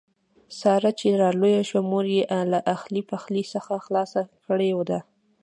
ساره 0.59 0.91
چې 0.99 1.07
را 1.21 1.29
لویه 1.39 1.61
شوه 1.69 1.81
مور 1.91 2.05
یې 2.15 2.21
له 2.51 2.59
اخلي 2.75 3.01
پخلي 3.11 3.43
څخه 3.53 3.73
خلاصه 3.85 4.21
کړې 4.45 4.69
ده. 4.89 4.99